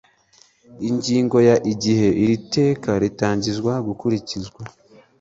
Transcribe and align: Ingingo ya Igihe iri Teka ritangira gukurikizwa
Ingingo 0.89 1.37
ya 1.47 1.55
Igihe 1.73 2.07
iri 2.23 2.37
Teka 2.53 2.91
ritangira 3.01 3.73
gukurikizwa 3.87 4.61